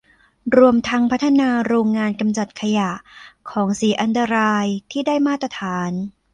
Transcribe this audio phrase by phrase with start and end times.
[0.57, 2.91] รวมทั้งพัฒนาโรงงานกำจัดขยะ
[3.49, 5.91] ของเสียอันตรายที่ได้มาตรฐาน